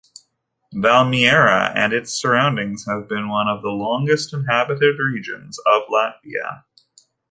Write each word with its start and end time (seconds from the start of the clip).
Valmiera 0.73 1.71
and 1.75 1.93
its 1.93 2.19
surroundings 2.19 2.87
have 2.87 3.07
been 3.07 3.29
one 3.29 3.47
of 3.47 3.61
the 3.61 3.69
longest-inhabited 3.69 4.97
regions 4.97 5.59
of 5.67 5.83
Latvia. 5.91 6.63